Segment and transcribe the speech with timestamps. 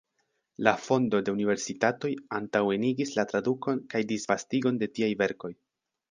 [0.67, 5.53] La fondo de universitatoj antaŭenigis la tradukon kaj disvastigon de tiaj verkoj.